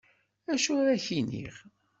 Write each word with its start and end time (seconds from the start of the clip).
Acu 0.53 0.71
ara 0.79 0.91
ak-iniɣ. 0.95 1.55